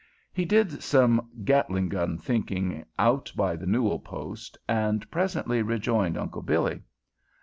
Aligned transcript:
He 0.33 0.45
did 0.45 0.81
some 0.81 1.29
gatling 1.45 1.87
gun 1.87 2.17
thinking 2.17 2.85
out 2.97 3.31
by 3.35 3.55
the 3.55 3.67
newel 3.67 3.99
post, 3.99 4.57
and 4.67 5.07
presently 5.11 5.61
rejoined 5.61 6.17
Uncle 6.17 6.41
Billy. 6.41 6.81